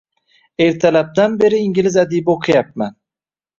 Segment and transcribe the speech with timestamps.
[0.67, 3.01] Ertalabdan beri ingliz adibi o’qiyapman.